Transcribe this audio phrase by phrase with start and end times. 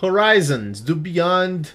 [0.00, 1.70] Horizons, do Beyond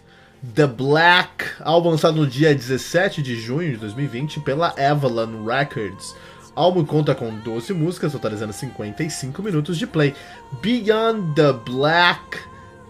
[0.56, 6.16] the Black, álbum lançado no dia 17 de junho de 2020 pela Avalon Records.
[6.56, 10.14] O álbum conta com 12 músicas, totalizando 55 minutos de play.
[10.62, 12.40] Beyond the Black,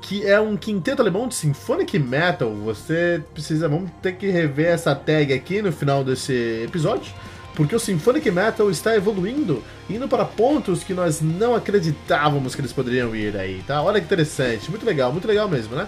[0.02, 2.54] que é um quinteto alemão de symphonic metal.
[2.56, 7.14] Você precisa, vamos ter que rever essa tag aqui no final desse episódio
[7.60, 12.72] porque o Symphonic Metal está evoluindo, indo para pontos que nós não acreditávamos que eles
[12.72, 13.82] poderiam ir aí, tá?
[13.82, 15.86] Olha que interessante, muito legal, muito legal mesmo, né?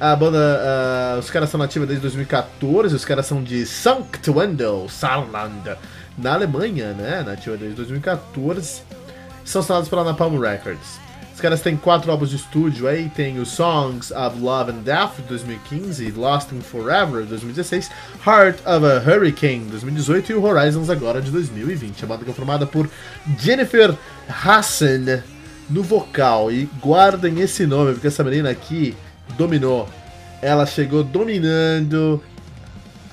[0.00, 0.36] A banda,
[1.16, 5.76] uh, os caras são nativos desde 2014, os caras são de Sankt Wendel, Saarland,
[6.18, 7.22] na Alemanha, né?
[7.24, 8.82] Nativa desde 2014.
[9.44, 10.98] São assinados pela Napalm Records.
[11.38, 15.18] Os caras têm quatro álbuns de estúdio aí, tem o Songs of Love and Death,
[15.18, 17.88] de 2015, Lost in Forever, de 2016,
[18.26, 22.02] Heart of a Hurricane, de 2018 e o Horizons agora, de 2020.
[22.02, 22.90] A banda que é formada por
[23.38, 23.94] Jennifer
[24.28, 25.22] Hassan
[25.70, 26.50] no vocal.
[26.50, 28.96] E guardem esse nome, porque essa menina aqui
[29.36, 29.88] dominou.
[30.42, 32.20] Ela chegou dominando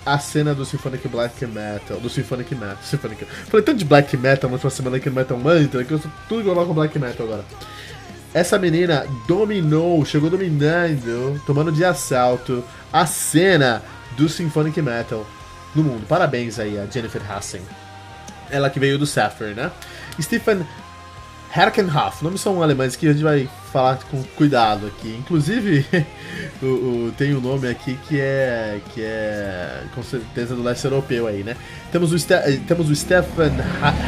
[0.04, 2.00] a cena do Symphonic Black Metal.
[2.00, 2.78] Do Symphonic Metal.
[2.82, 3.24] Symphonic...
[3.26, 6.10] Falei tanto de Black Metal na última semana aqui no Metal Mantra que eu sou
[6.28, 7.46] tudo igual com Black Metal agora.
[8.36, 12.62] Essa menina dominou, chegou dominando, tomando de assalto
[12.92, 13.82] a cena
[14.18, 15.26] do Symphonic Metal
[15.74, 16.06] no mundo.
[16.06, 17.62] Parabéns aí a Jennifer Hassen.
[18.50, 19.72] Ela que veio do Sapphire, né?
[20.22, 20.68] Stephen
[21.56, 22.22] Herkenhoff.
[22.22, 25.16] Nomes são alemães que a gente vai falar com cuidado aqui.
[25.18, 25.86] Inclusive,
[26.62, 31.26] o, o, tem um nome aqui que é que é com certeza do leste europeu
[31.26, 31.56] aí, né?
[31.90, 32.28] Temos o,
[32.68, 33.54] temos o Stefan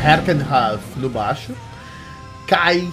[0.05, 1.53] Herkenhoff no baixo.
[2.45, 2.91] Kai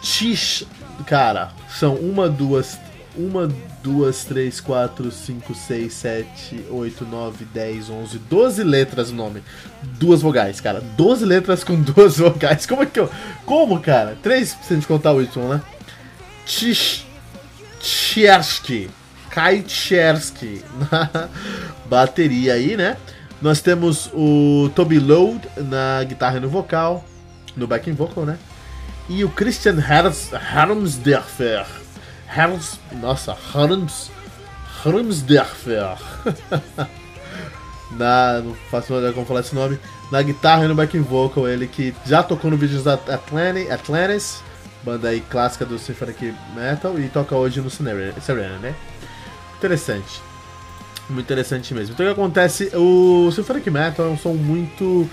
[0.00, 0.64] Tish.
[1.06, 2.78] Cara, são uma, duas.
[3.16, 3.48] Uma,
[3.82, 9.42] duas, três, quatro, cinco, seis, sete, oito, nove, dez, onze, doze letras o nome.
[9.82, 10.80] Duas vogais, cara.
[10.96, 12.64] Doze letras com duas vogais.
[12.66, 13.10] Como é que eu.
[13.44, 14.16] Como, cara?
[14.22, 15.60] Três se a gente contar o Y, né?
[17.80, 18.88] Tchersky.
[19.30, 20.62] Kai Tchersky.
[20.90, 21.28] Na
[21.88, 22.96] bateria aí, né?
[23.40, 27.04] Nós temos o Toby Load na guitarra e no vocal.
[27.56, 28.38] No backing vocal, né?
[29.08, 31.66] E o Christian Hermsdorfer.
[32.36, 34.10] Herms, nossa, Herms,
[34.84, 35.96] Hermsdorfer.
[37.92, 39.78] na, não faço ideia como falar esse nome.
[40.12, 44.42] Na guitarra e no backing vocal, ele que já tocou no vídeo da Atlantis, Atlantis,
[44.82, 48.74] banda aí clássica do Symphonic Metal, e toca hoje no Serena, né?
[49.56, 50.20] Interessante.
[51.10, 51.94] Muito interessante mesmo.
[51.94, 52.70] Então o que acontece?
[52.74, 55.08] O Symphonic Metal é um som muito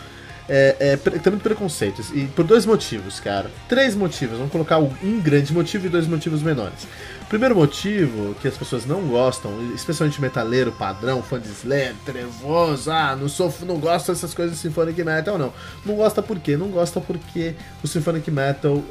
[0.48, 2.12] é, é, muito preconceitos.
[2.14, 3.50] E por dois motivos, cara.
[3.68, 4.38] Três motivos.
[4.38, 6.88] Vamos colocar um grande motivo e dois motivos menores.
[7.28, 13.16] Primeiro motivo que as pessoas não gostam, especialmente metaleiro padrão, fã de Slayer, trevoso, ah,
[13.16, 15.52] não, sou, não gosta dessas coisas de Symphonic Metal, não.
[15.84, 16.56] Não gosta por quê?
[16.56, 18.84] Não gosta porque o Symphonic Metal,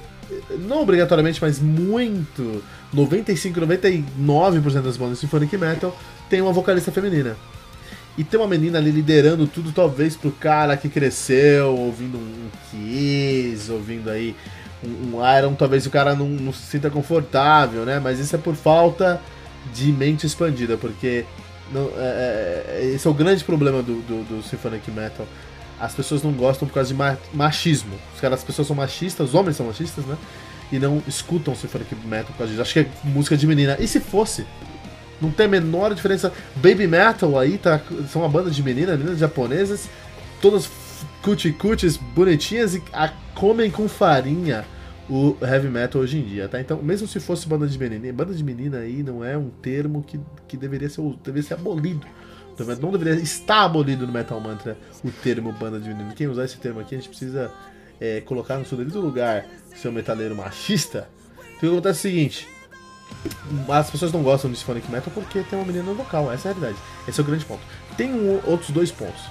[0.58, 2.62] não obrigatoriamente, mas muito,
[2.92, 5.96] 95, 99% das bandas de Symphonic Metal
[6.28, 7.36] tem uma vocalista feminina
[8.16, 13.70] e ter uma menina ali liderando tudo, talvez pro cara que cresceu ouvindo um Kiss,
[13.70, 14.36] ouvindo aí
[14.84, 17.98] um, um Iron, talvez o cara não, não, se sinta confortável, né?
[17.98, 19.20] Mas isso é por falta
[19.72, 21.24] de mente expandida, porque
[21.72, 25.26] não, é, é, esse é o grande problema do, do, do, Symphonic Metal.
[25.80, 27.00] As pessoas não gostam por causa de
[27.32, 27.94] machismo.
[28.14, 30.16] Os caras, as pessoas são machistas, os homens são machistas, né?
[30.70, 32.62] E não escutam Symphonic Metal por causa disso.
[32.62, 33.76] Acho que é música de menina.
[33.80, 34.46] E se fosse?
[35.24, 36.32] Não tem a menor diferença.
[36.56, 37.80] Baby Metal aí, tá?
[38.10, 39.88] São uma banda de meninas, meninas japonesas,
[40.40, 40.68] todas
[41.22, 44.64] cutie-cuties, bonitinhas e a, comem com farinha
[45.08, 46.60] o heavy metal hoje em dia, tá?
[46.60, 50.02] Então, mesmo se fosse banda de menina, banda de menina aí não é um termo
[50.02, 50.18] que,
[50.48, 52.06] que deveria, ser, deveria ser abolido.
[52.80, 56.14] Não deveria estar abolido no Metal Mantra o termo banda de menina.
[56.14, 57.52] Quem usar esse termo aqui, a gente precisa
[58.00, 59.44] é, colocar no seu devido lugar
[59.74, 61.08] seu metaleiro machista.
[61.56, 62.48] Então, acontece é o seguinte:
[63.68, 66.50] as pessoas não gostam de Symphonic Metal porque tem uma menina no vocal, essa é
[66.50, 66.82] a realidade.
[67.06, 67.62] Esse é o grande ponto.
[67.96, 69.22] Tem um, outros dois pontos.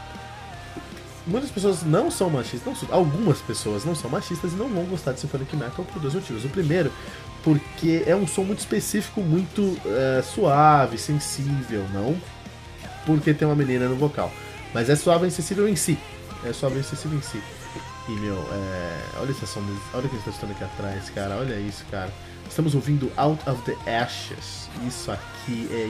[1.25, 5.13] Muitas pessoas não são machistas, não, algumas pessoas não são machistas e não vão gostar
[5.13, 6.43] de Symphonic Metal por dois motivos.
[6.43, 6.91] O primeiro,
[7.43, 12.19] porque é um som muito específico, muito é, suave, sensível, não
[13.05, 14.31] porque tem uma menina no vocal.
[14.73, 15.97] Mas é suave e sensível em si.
[16.43, 17.41] É suave e sensível em si.
[18.07, 19.01] E, meu, é...
[19.19, 19.61] olha essa som,
[19.93, 22.11] olha que a gente tá escutando aqui atrás, cara, olha isso, cara.
[22.47, 24.69] Estamos ouvindo Out of the Ashes.
[24.85, 25.89] Isso aqui é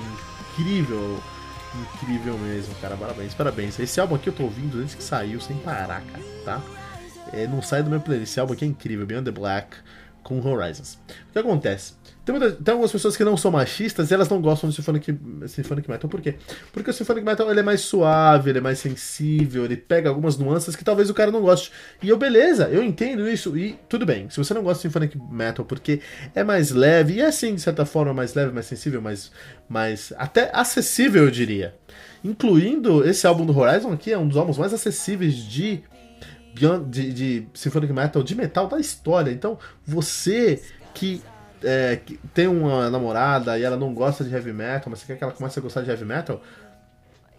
[0.53, 1.19] incrível,
[1.75, 3.79] incrível mesmo, cara, parabéns, parabéns.
[3.79, 6.61] Esse álbum aqui eu tô ouvindo desde que saiu, sem parar, cara, tá?
[7.31, 9.75] É, não sai do meu playlist, esse álbum aqui é incrível, Beyond the Black
[10.23, 10.97] com Horizons.
[11.29, 11.93] O que acontece?
[12.25, 15.19] Tem, muita, tem, algumas pessoas que não são machistas e elas não gostam do Symphonic,
[15.45, 16.09] Symphonic Metal.
[16.09, 16.35] Por quê?
[16.71, 20.37] Porque o Symphonic Metal ele é mais suave, ele é mais sensível, ele pega algumas
[20.37, 21.69] nuances que talvez o cara não goste.
[22.01, 24.29] E eu, beleza, eu entendo isso e tudo bem.
[24.29, 25.99] Se você não gosta de Symphonic Metal porque
[26.33, 29.29] é mais leve, e é assim, de certa forma, mais leve, mais sensível, mais,
[29.67, 31.75] mais até acessível, eu diria.
[32.23, 35.83] Incluindo esse álbum do Horizon aqui, é um dos álbuns mais acessíveis de
[36.89, 39.31] de, de Symphonic Metal, de metal da história.
[39.31, 40.61] Então, você
[40.93, 41.21] que,
[41.63, 45.17] é, que, tem uma namorada e ela não gosta de heavy metal, mas você quer
[45.17, 46.41] que ela comece a gostar de heavy metal,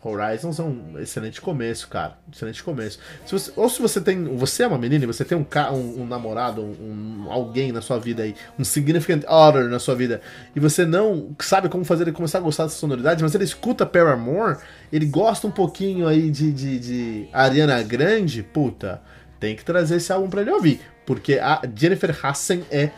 [0.05, 2.19] Horizons é um excelente começo, cara.
[2.31, 2.99] Excelente começo.
[3.25, 4.25] Se você, ou se você tem.
[4.37, 7.81] Você é uma menina e você tem um, um, um namorado, um, um, alguém na
[7.81, 10.21] sua vida aí, um significant other na sua vida,
[10.55, 13.87] e você não sabe como fazer ele começar a gostar dessa sonoridade, mas ele escuta
[13.87, 14.59] Paramore,
[14.93, 19.01] ele gosta um pouquinho aí de, de, de Ariana Grande, puta,
[19.41, 20.81] tem que trazer esse álbum pra ele ouvir.
[21.07, 22.91] Porque a Jennifer Hassen é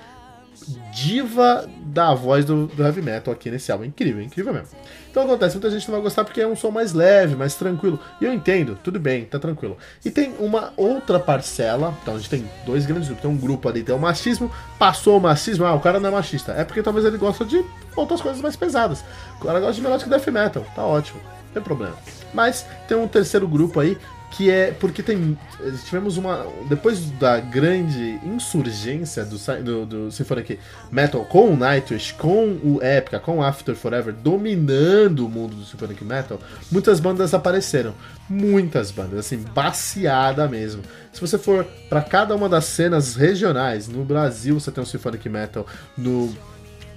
[0.92, 3.84] diva da voz do, do, heavy metal aqui nesse álbum.
[3.84, 4.68] Incrível, incrível mesmo.
[5.10, 7.98] Então acontece, muita gente não vai gostar porque é um som mais leve, mais tranquilo.
[8.20, 9.76] E eu entendo, tudo bem, tá tranquilo.
[10.04, 13.22] E tem uma outra parcela, então a gente tem dois grandes grupos.
[13.22, 16.12] Tem um grupo ali, tem o machismo, passou o machismo, ah, o cara não é
[16.12, 16.52] machista.
[16.52, 17.64] É porque talvez ele gosta de
[17.94, 19.02] outras coisas mais pesadas.
[19.40, 21.96] O cara gosta de melódico death metal, tá ótimo, não tem problema.
[22.34, 23.96] Mas tem um terceiro grupo aí
[24.30, 25.38] que é porque tem
[25.84, 30.58] tivemos uma depois da grande insurgência do, do, do Symphonic
[30.90, 35.64] Metal com o Nightwish, com o Epica, com o After Forever dominando o mundo do
[35.64, 36.40] Symphonic Metal,
[36.70, 37.94] muitas bandas apareceram,
[38.28, 40.82] muitas bandas, assim, baseada mesmo.
[41.12, 45.28] Se você for para cada uma das cenas regionais, no Brasil você tem o Symphonic
[45.28, 46.34] Metal, no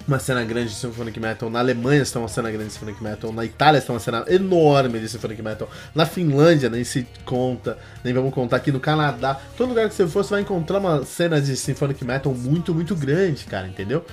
[0.06, 3.32] uma cena grande de Symphonic Metal, na Alemanha está uma cena grande de Symphonic Metal,
[3.32, 8.12] na Itália está uma cena enorme de Symphonic Metal, na Finlândia nem se conta, nem
[8.12, 9.38] vamos contar aqui no Canadá.
[9.56, 12.94] Todo lugar que você for, você vai encontrar uma cena de Symphonic Metal muito, muito
[12.96, 14.04] grande, cara, entendeu?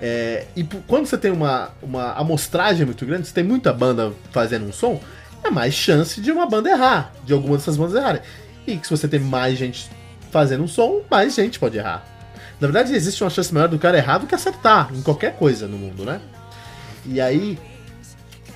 [0.00, 4.66] É, e quando você tem uma, uma amostragem muito grande, você tem muita banda fazendo
[4.66, 5.00] um som,
[5.44, 8.22] é mais chance de uma banda errar, de alguma dessas bandas errarem.
[8.66, 9.90] E que se você tem mais gente
[10.30, 12.11] fazendo um som, mais gente pode errar.
[12.62, 15.66] Na verdade, existe uma chance maior do cara errar do que acertar em qualquer coisa
[15.66, 16.20] no mundo, né?
[17.04, 17.58] E aí,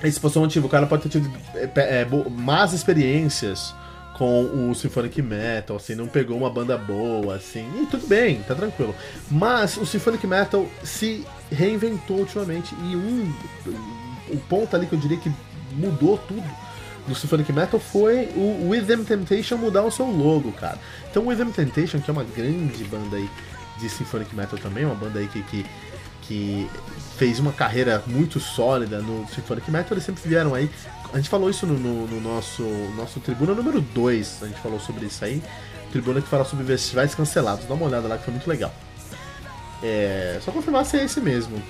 [0.01, 0.67] esse ser um motivo.
[0.67, 3.75] O cara pode ter tido é, é, más experiências
[4.17, 8.55] com o Symphonic Metal, assim, não pegou uma banda boa, assim, e tudo bem, tá
[8.55, 8.95] tranquilo.
[9.29, 13.33] Mas o Symphonic Metal se reinventou ultimamente e um
[14.29, 15.31] o ponto ali que eu diria que
[15.73, 16.49] mudou tudo
[17.05, 20.79] do Symphonic Metal foi o Within Temptation mudar o seu logo, cara.
[21.11, 23.29] Então o Within Temptation, que é uma grande banda aí
[23.79, 25.65] de Symphonic Metal também, uma banda aí que, que,
[26.23, 26.69] que
[27.17, 30.69] fez uma carreira muito sólida no Symphonic Metal, eles sempre vieram aí.
[31.13, 32.63] A gente falou isso no, no, no nosso,
[32.95, 35.41] nosso Tribuna número 2, a gente falou sobre isso aí.
[35.91, 38.73] Tribuna que fala sobre festivais cancelados, dá uma olhada lá que foi muito legal.
[39.81, 41.61] É, só confirmar se é esse mesmo,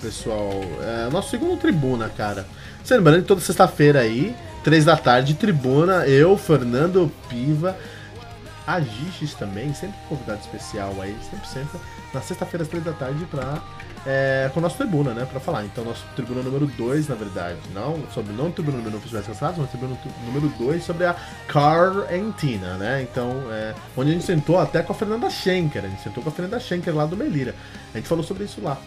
[0.00, 0.50] pessoal.
[0.82, 2.46] É nosso segundo Tribuna, cara.
[2.84, 7.76] Você lembrando que toda sexta-feira aí, 3 da tarde, Tribuna, eu, Fernando Piva
[8.68, 8.80] a
[9.38, 11.80] também, sempre convidado especial aí, sempre, sempre,
[12.12, 13.62] na sexta-feira às três da tarde pra,
[14.06, 15.64] é, com o nosso tribuna, né, pra falar.
[15.64, 19.26] Então, nosso tribuna número 2, na verdade, não sobre não o tribuna número 1 festivais
[19.26, 21.16] cancelados, mas tribuna número 2 sobre a
[21.50, 26.02] Quarentina, né, então, é, onde a gente sentou até com a Fernanda Schenker, a gente
[26.02, 27.54] sentou com a Fernanda Schenker lá do Melira.
[27.94, 28.78] A gente falou sobre isso lá.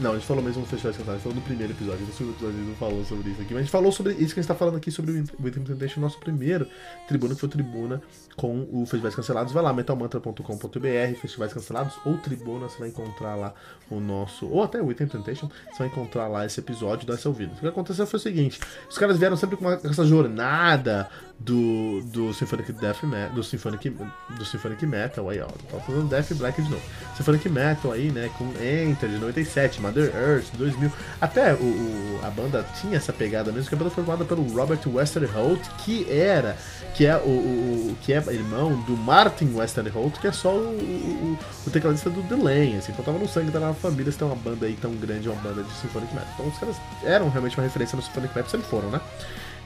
[0.00, 2.06] Não, a gente falou mesmo no Festival de Cantar, a gente falou no primeiro episódio,
[2.06, 4.12] no segundo episódio a gente não falou sobre isso aqui, mas a gente falou sobre
[4.12, 6.68] isso que a gente tá falando aqui sobre o Within Temptation, nosso primeiro
[7.08, 8.00] tribuna, que foi tribuna
[8.36, 9.52] com o Festivais Cancelados.
[9.52, 13.52] Vai lá, metalmantra.com.br, Festivais Cancelados ou Tribuna, você vai encontrar lá
[13.90, 17.16] o nosso, ou até o Within Temptation, você vai encontrar lá esse episódio e dar
[17.16, 17.54] seu ouvido.
[17.54, 22.34] O que aconteceu foi o seguinte, os caras vieram sempre com essa jornada do, do
[22.34, 26.68] Symphonic Death Metal, do Symphonic, do Symphonic Metal aí, ó, tá falando Death Black de
[26.68, 26.82] novo.
[27.16, 30.90] Symphonic Metal aí, né, com Enter de 97, Mother Earth 2000.
[31.20, 34.42] Até o, o, a banda tinha essa pegada mesmo, que a banda foi formada pelo
[34.52, 36.56] Robert Westerholt, que era,
[36.94, 41.38] que é o, o que é irmão do Martin Westerholt, que é só o, o,
[41.66, 44.36] o tecladista do Delay, assim, então tava no sangue, tava na família, se tem uma
[44.36, 46.30] banda aí tão grande, uma banda de Symphonic Metal.
[46.34, 49.00] Então os caras eram realmente uma referência no Symphonic Metal, sempre foram, né?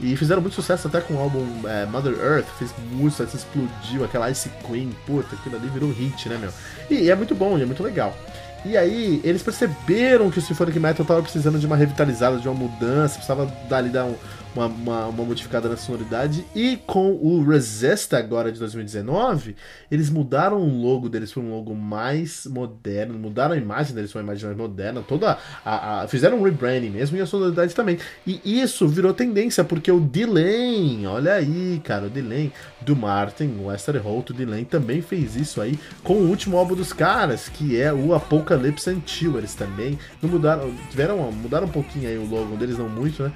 [0.03, 4.05] E fizeram muito sucesso até com o álbum é, Mother Earth, fez muito sucesso, explodiu,
[4.05, 6.51] aquela Ice Queen, puta, aquilo ali virou hit, né, meu?
[6.91, 8.17] E, e é muito bom, e é muito legal.
[8.65, 12.55] E aí, eles perceberam que o Symphonic Metal tava precisando de uma revitalizada, de uma
[12.55, 14.15] mudança, precisava dali dar um,
[14.55, 16.45] uma, uma, uma, modificada na sonoridade.
[16.55, 19.57] E com o Resist agora de 2019,
[19.91, 24.21] eles mudaram o logo deles para um logo mais moderno, mudaram a imagem deles para
[24.21, 27.99] uma imagem mais moderna, toda a, a, fizeram um rebranding mesmo e a sonoridade também.
[28.27, 33.73] E isso virou tendência, porque o Delane, olha aí, cara, o Delane do Martin, o
[33.73, 37.81] Esther Holt, o Delane também fez isso aí com o último álbum dos caras, que
[37.81, 39.39] é o Apocalypse Until.
[39.39, 43.33] Eles também não mudaram, tiveram, mudaram um pouquinho aí o logo deles, não muito, né?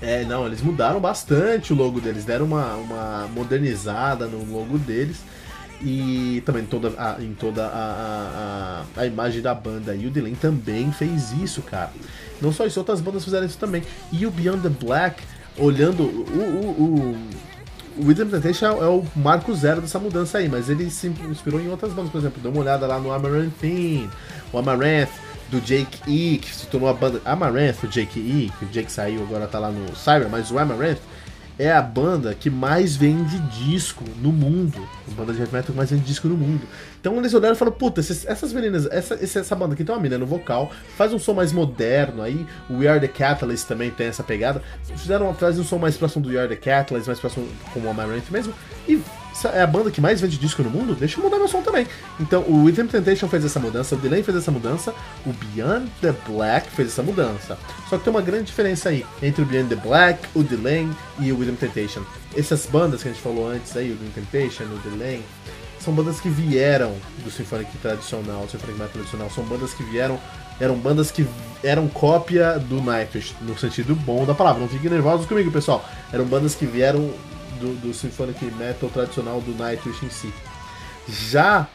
[0.00, 5.18] É, não, eles mudaram bastante o logo deles, deram uma, uma modernizada no logo deles
[5.80, 9.94] e também toda a, em toda a, a, a, imagem da banda.
[9.94, 11.90] E o Dylan também fez isso, cara.
[12.40, 13.82] Não só isso, outras bandas fizeram isso também.
[14.12, 15.22] E o Beyond the Black,
[15.56, 17.44] olhando o, o, o
[17.96, 21.68] o Within Temptation é o marco zero dessa mudança aí, mas ele se inspirou em
[21.68, 24.10] outras bandas, por exemplo, dê uma olhada lá no Amaranthine,
[24.52, 25.10] o Amaranth,
[25.50, 28.90] do Jake E, que se tornou a banda Amaranth, o Jake E, que o Jake
[28.90, 31.00] saiu agora tá lá no Cyber, mas o Amaranth
[31.58, 34.86] é a banda que mais vende disco no mundo.
[35.06, 36.62] A banda de heavy metal que mais vende disco no mundo.
[37.00, 40.18] Então eles olharam e falaram, puta, essas meninas, essa, essa banda aqui tem uma menina
[40.18, 44.08] no vocal, faz um som mais moderno aí, o We Are The Catalyst também tem
[44.08, 44.62] essa pegada.
[44.96, 47.80] Fizeram uma frase um som mais próximo do We Are The Catalyst, mais próximo com
[47.80, 48.52] o Amaranth mesmo,
[48.88, 49.00] e
[49.52, 51.86] é a banda que mais vende disco no mundo, deixa eu mudar meu som também.
[52.20, 54.94] Então, o Within Temptation fez essa mudança, o Delay fez essa mudança,
[55.26, 57.58] o Beyond the Black fez essa mudança.
[57.88, 60.88] Só que tem uma grande diferença aí entre o Beyond the Black, o Delay
[61.18, 62.02] e o Within Temptation.
[62.36, 65.22] Essas bandas que a gente falou antes aí, o Within Temptation, o Delay,
[65.80, 70.18] são bandas que vieram do Symphonic tradicional, do Symphonic Metal tradicional, são bandas que vieram
[70.60, 71.26] eram bandas que
[71.62, 74.60] eram cópia do Nightwish, no sentido bom da palavra.
[74.60, 75.84] Não fiquem nervosos comigo, pessoal.
[76.12, 77.10] Eram bandas que vieram
[77.60, 80.32] do, do symphonic metal tradicional do Nightwish em si.
[81.08, 81.68] Já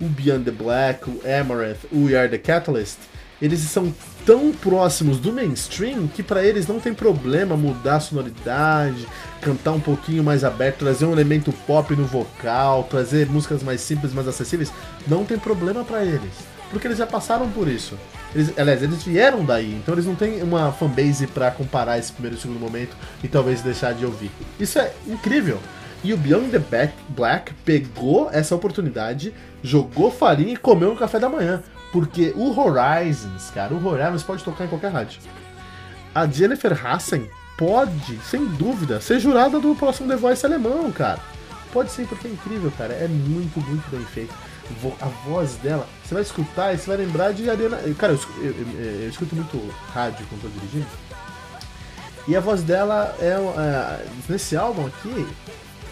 [0.00, 2.98] o Beyond the Black, o Amaranth, o We Are the Catalyst,
[3.40, 3.92] eles são
[4.24, 9.06] tão próximos do mainstream que para eles não tem problema mudar a sonoridade,
[9.40, 14.14] cantar um pouquinho mais aberto, trazer um elemento pop no vocal, trazer músicas mais simples,
[14.14, 14.72] mais acessíveis,
[15.06, 16.32] não tem problema para eles,
[16.70, 17.98] porque eles já passaram por isso.
[18.34, 22.36] Eles, aliás, eles vieram daí, então eles não têm uma fanbase para comparar esse primeiro
[22.36, 24.30] e segundo momento e talvez deixar de ouvir.
[24.58, 25.60] Isso é incrível.
[26.02, 31.18] E o Beyond the Back Black pegou essa oportunidade, jogou farinha e comeu no café
[31.18, 31.62] da manhã.
[31.92, 35.20] Porque o Horizons, cara, o Horizons pode tocar em qualquer rádio.
[36.12, 41.20] A Jennifer Hassen pode, sem dúvida, ser jurada do próximo The Voice alemão, cara.
[41.72, 42.92] Pode ser, porque é incrível, cara.
[42.92, 44.34] É muito, muito bem feito
[45.00, 47.78] a voz dela, você vai escutar e você vai lembrar de Ariana.
[47.98, 49.58] Cara, eu, eu, eu, escuto muito
[49.92, 50.86] rádio quando tô dirigindo.
[52.26, 55.26] E a voz dela é, é, nesse álbum aqui.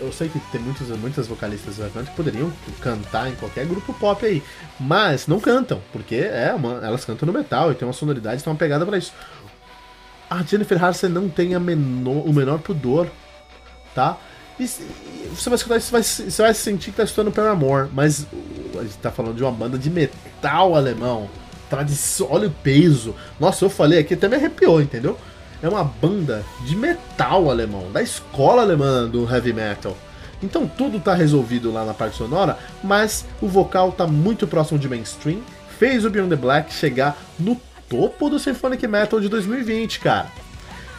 [0.01, 4.43] Eu sei que tem muitos, muitas vocalistas que poderiam cantar em qualquer grupo pop aí,
[4.81, 8.53] mas não cantam, porque é uma, elas cantam no metal e tem uma sonoridade, tem
[8.53, 9.13] uma pegada para isso.
[10.29, 13.07] A Jennifer Harrison não tem a menor, o menor pudor,
[13.95, 14.19] tá?
[14.59, 18.27] Você vai escutar você vai, você vai sentir que tá escutando Paramore, mas
[18.79, 21.29] a gente tá falando de uma banda de metal alemão.
[21.71, 23.15] Tradição, olha o peso.
[23.41, 25.19] Nossa, eu falei aqui, até me arrepiou, entendeu?
[25.63, 29.97] É uma banda de metal alemão, da escola alemã do heavy metal.
[30.43, 34.89] Então tudo tá resolvido lá na parte sonora, mas o vocal tá muito próximo de
[34.89, 35.41] mainstream.
[35.79, 40.27] Fez o Beyond the Black chegar no topo do Symphonic Metal de 2020, cara.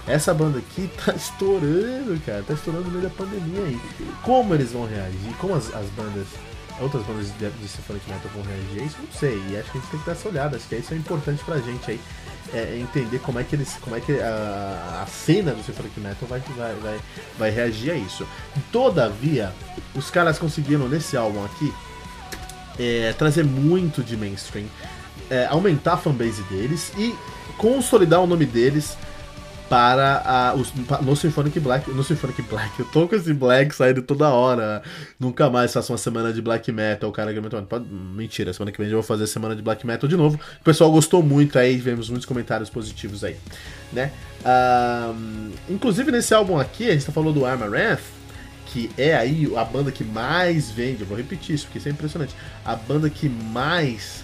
[0.07, 2.43] Essa banda aqui tá estourando, cara.
[2.43, 3.79] Tá estourando no meio da pandemia aí.
[4.21, 5.33] Como eles vão reagir?
[5.39, 6.27] Como as, as bandas
[6.79, 9.41] outras bandas de, de Symphonic Metal vão reagir a isso, não sei.
[9.49, 10.57] E acho que a gente tem que dar essa olhada.
[10.57, 11.99] Acho que isso é importante pra gente aí.
[12.53, 13.77] É, entender como é que eles.
[13.81, 16.99] como é que a, a cena do Symphonic Metal vai, vai, vai,
[17.37, 18.27] vai reagir a isso.
[18.71, 19.53] Todavia,
[19.95, 21.73] os caras conseguiram nesse álbum aqui
[22.77, 24.65] é, trazer muito de mainstream,
[25.29, 27.15] é, aumentar a fanbase deles e
[27.57, 28.97] consolidar o nome deles
[29.69, 31.89] para a, os, no Symphonic Black.
[31.89, 34.81] No Symphonic Black, eu tô com esse Black saindo toda hora.
[35.19, 37.33] Nunca mais faço uma semana de Black Metal, cara.
[37.67, 40.39] Pode, mentira, semana que vem eu vou fazer semana de Black Metal de novo.
[40.59, 43.37] O pessoal gostou muito aí, vemos muitos comentários positivos aí,
[43.91, 44.11] né?
[44.45, 48.01] Um, inclusive nesse álbum aqui, a gente tá falando do Amaranth,
[48.65, 51.91] que é aí a banda que mais vende, eu vou repetir isso porque isso é
[51.91, 54.23] impressionante, a banda que mais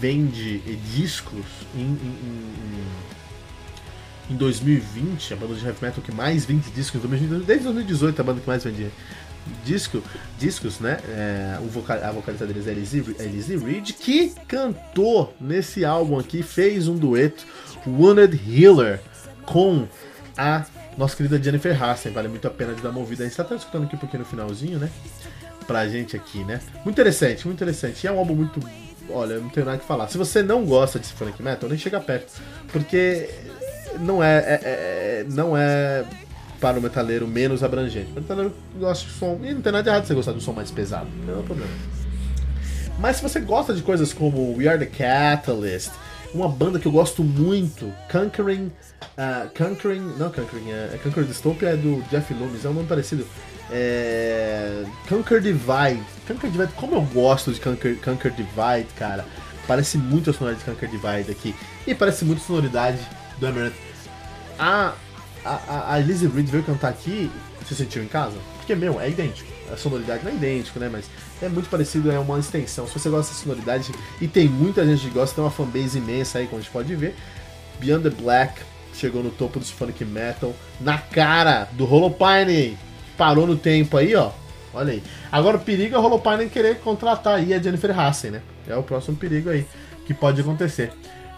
[0.00, 0.58] vende
[0.92, 3.13] discos em, em, em
[4.30, 7.00] em 2020, a banda de heavy metal que mais vende discos,
[7.46, 8.90] desde 2018 a banda que mais vende
[9.64, 10.02] disco,
[10.38, 10.98] discos, né?
[11.08, 16.42] É, o vocal, a vocalista deles é Elise, Elise Reed, que cantou nesse álbum aqui,
[16.42, 17.44] fez um dueto,
[17.86, 19.00] Wounded Healer,
[19.44, 19.86] com
[20.36, 20.64] a
[20.96, 22.12] nossa querida Jennifer Hassen.
[22.12, 23.24] Vale muito a pena de dar uma ouvida.
[23.24, 24.90] A gente tá escutando aqui um pouquinho no finalzinho, né?
[25.66, 26.60] Pra gente aqui, né?
[26.76, 28.04] Muito interessante, muito interessante.
[28.04, 28.60] E é um álbum muito.
[29.10, 30.08] Olha, não tenho nada que falar.
[30.08, 32.40] Se você não gosta de Symphonic Metal, nem chega perto.
[32.72, 33.28] Porque
[34.00, 36.04] não é, é, é, não é
[36.60, 38.10] para o metaleiro menos abrangente.
[38.12, 39.38] O metaleiro gosta de som.
[39.42, 41.08] E não tem nada errado você gostar de um som mais pesado.
[41.26, 41.70] Não é problema.
[42.98, 45.92] Mas se você gosta de coisas como We Are the Catalyst,
[46.32, 48.72] uma banda que eu gosto muito, Conquering.
[49.16, 50.14] Uh, Conquering.
[50.18, 50.70] Não, Conquering.
[50.70, 53.26] É, é Conquer Dystopia é do Jeff Loomis, é um nome parecido.
[53.70, 56.02] É, Conquer Divide.
[56.26, 59.24] Conquer Divide, como eu gosto de Conquer, Conquer Divide, cara.
[59.66, 61.54] Parece muito a sonoridade de Conquer Divide aqui.
[61.86, 62.98] E parece muito a sonoridade
[63.44, 63.74] do Emerald.
[64.58, 64.94] A,
[65.44, 67.30] a, a Lizzie Reed veio cantar aqui.
[67.62, 68.36] Você sentiu em casa?
[68.56, 69.50] Porque, meu, é idêntico.
[69.72, 70.88] A sonoridade não é idêntico, né?
[70.90, 71.06] Mas
[71.42, 72.86] é muito parecido, é uma extensão.
[72.86, 76.38] Se você gosta dessa sonoridade, e tem muita gente que gosta, tem uma fanbase imensa
[76.38, 77.14] aí, como a gente pode ver.
[77.78, 78.60] Beyond the Black
[78.94, 82.78] chegou no topo do Symphonic Metal, na cara do Holopine.
[83.16, 84.30] Parou no tempo aí, ó.
[84.72, 85.02] Olha aí.
[85.30, 88.42] Agora o perigo é o Holopine querer contratar aí a Jennifer Hassen, né?
[88.68, 89.66] É o próximo perigo aí
[90.06, 90.92] que pode acontecer.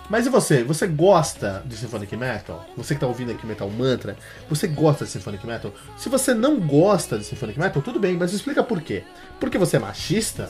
[0.09, 0.63] Mas e você?
[0.63, 2.65] Você gosta de Symphonic Metal?
[2.77, 4.17] Você que tá ouvindo aqui Metal Mantra,
[4.49, 5.73] você gosta de Symphonic Metal?
[5.97, 9.03] Se você não gosta de Symphonic Metal, tudo bem, mas explica por quê.
[9.41, 10.49] Porque você é machista?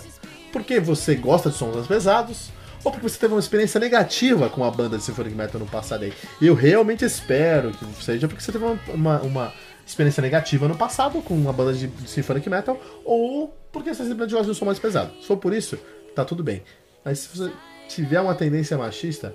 [0.53, 2.51] Porque você gosta de sons mais pesados?
[2.85, 6.05] Ou porque você teve uma experiência negativa com a banda de Symphonic Metal no passado
[6.05, 6.13] aí?
[6.41, 9.53] Eu realmente espero que seja porque você teve uma, uma, uma
[9.87, 14.33] experiência negativa no passado com uma banda de, de Symphonic Metal, ou porque você simplesmente
[14.33, 15.13] gosta de um som mais pesado.
[15.21, 15.79] Se for por isso,
[16.15, 16.63] tá tudo bem.
[17.03, 17.53] Mas se você
[17.89, 19.35] tiver uma tendência machista,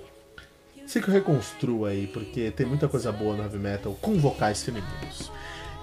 [0.86, 5.30] se que reconstrua aí, porque tem muita coisa boa no heavy metal com vocais femininos.